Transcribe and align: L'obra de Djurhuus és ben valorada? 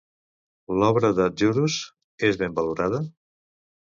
L'obra 0.83 1.11
de 1.19 1.27
Djurhuus 1.41 1.77
és 2.31 2.39
ben 2.45 2.57
valorada? 2.61 3.03